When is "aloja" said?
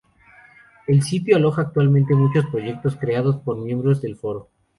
1.35-1.61